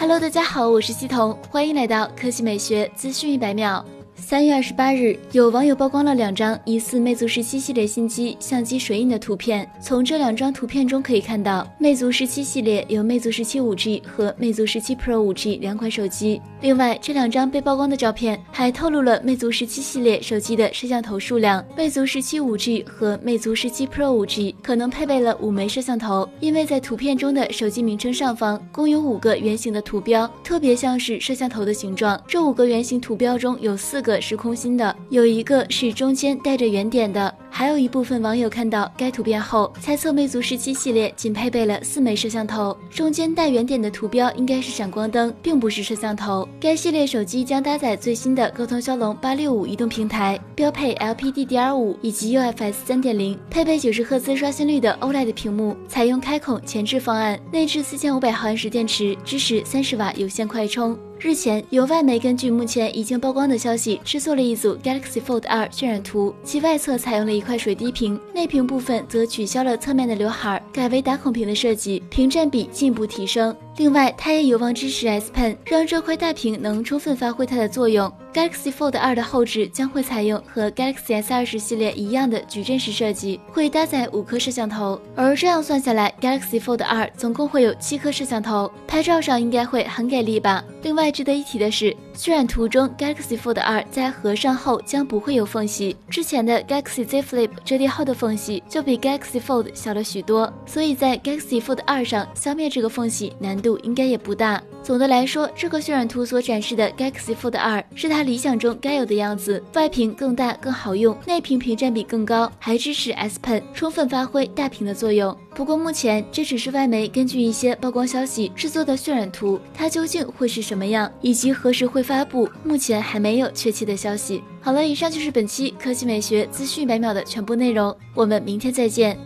[0.00, 3.84] Hello，大家好，我是西彤，欢迎来到科技美学资讯一百秒。
[4.14, 9.70] 三月二十八日，有网友曝光了两张疑似魅族十七系列新机相机水印的图片。
[9.82, 16.40] 从这两张图片中可以看到，魅族十七系列有魅族十七五 G 和魅族十七 Pro 五 G 两款手机。
[16.60, 21.64] 另外，这两张被曝光的照片还透露了魅族十七系列手机的摄像头数量。
[21.74, 32.16] 魅族十七五 G 和魅族十七 Pro 五 G 可能配备了五枚摄像头，因为在图片中的手机名称上方共有五个圆形的图标，特别像是摄像头的形状。
[32.24, 34.20] 这五个圆形图标中有四个。
[34.20, 37.34] 是空心的，有一个是中间带着圆点的。
[37.52, 46.48] 还有一部分网友看到该图片后，猜测魅族十七系列仅配备了四枚摄像头，中间带圆点的图标应该是闪光灯，并不是摄像头。
[46.58, 60.96] 该系列手机将搭载最新的高通骁龙八六五移动平台，标配 LPDDR5 以及 UFS 三点零，配备九十赫兹刷新率的 OLED 屏幕，采用开孔前置方案，内置四千五百毫安时电池，支持三十瓦有线快充。
[61.22, 73.54] 日前，有外媒根据目前已经曝光的消息，制作了一组 Galaxy Fold 2渲染图，其外侧采用了一块水滴屏，内屏部分则取消了侧面的刘海，改为打孔屏的设计，屏占比进一步提升。
[73.76, 78.12] 另外，它也有望支持 S Pen，让这块大屏能充分发挥它的作用。
[78.34, 85.00] Galaxy Fold 2的后置将会采用和 Galaxy S 二十系列一样的矩阵式设计，会搭载五颗摄像头。
[85.16, 90.62] 而这样算下来，Galaxy Fold 2总共会有七颗摄像头，拍照上应该会很给力吧？
[90.82, 104.62] 另外值得一提的是，渲染图中 Galaxy Fold 2在合上后将不会有缝隙，之前的 Galaxy Z Flip 折叠后的缝隙就比 Galaxy Fold 小了许多，所以在 Galaxy Fold 2上消灭这个缝隙难度应该也不大。
[104.82, 115.36] 总的来说，这个渲染图所展示的 Galaxy Fold 2是它理想中该有的样子，外屏更大更好用，内屏屏占比更高，还支持 S Pen，充分发挥大屏的作用。
[115.54, 124.42] 不过目前这只是外媒根据一些曝光消息制作的渲染图，它究竟会是什么样，以及何时会发布，目前还没有确切的消息。
[124.60, 129.18] 好了，以上就是本期科技美学资讯百秒的全部内容，我们明天再见。